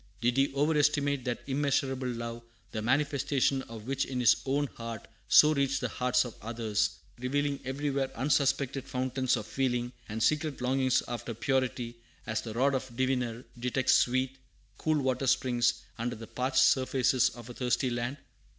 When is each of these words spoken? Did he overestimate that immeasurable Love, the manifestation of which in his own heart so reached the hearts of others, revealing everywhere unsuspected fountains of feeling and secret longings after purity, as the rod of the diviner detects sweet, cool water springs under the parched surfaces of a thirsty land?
Did 0.19 0.37
he 0.37 0.51
overestimate 0.55 1.25
that 1.25 1.43
immeasurable 1.45 2.07
Love, 2.07 2.41
the 2.71 2.81
manifestation 2.81 3.61
of 3.61 3.85
which 3.85 4.03
in 4.03 4.19
his 4.19 4.37
own 4.47 4.65
heart 4.65 5.07
so 5.27 5.53
reached 5.53 5.79
the 5.79 5.89
hearts 5.89 6.25
of 6.25 6.33
others, 6.41 6.89
revealing 7.19 7.59
everywhere 7.63 8.09
unsuspected 8.17 8.85
fountains 8.87 9.37
of 9.37 9.45
feeling 9.45 9.91
and 10.09 10.23
secret 10.23 10.59
longings 10.59 11.03
after 11.07 11.35
purity, 11.35 11.97
as 12.25 12.41
the 12.41 12.55
rod 12.55 12.73
of 12.73 12.87
the 12.87 12.93
diviner 12.93 13.45
detects 13.59 13.93
sweet, 13.93 14.39
cool 14.79 14.99
water 14.99 15.27
springs 15.27 15.83
under 15.99 16.15
the 16.15 16.25
parched 16.25 16.57
surfaces 16.63 17.29
of 17.35 17.51
a 17.51 17.53
thirsty 17.53 17.91
land? 17.91 18.17